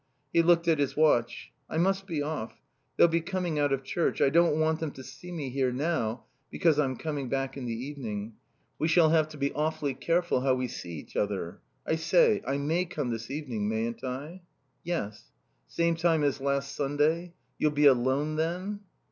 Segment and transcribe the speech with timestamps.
[0.33, 1.51] He looked at his watch.
[1.69, 2.59] "I must be off.
[2.97, 4.19] They'll be coming out of church.
[4.19, 7.75] I don't want them to see me here now because I'm coming back in the
[7.85, 8.33] evening.
[8.79, 11.59] We shall have to be awfully careful how we see each other.
[11.85, 14.41] I say I may come this evening, mayn't I?"
[14.83, 15.25] "Yes."
[15.67, 17.35] "Same time as last Sunday?
[17.59, 18.79] You'll be alone then?"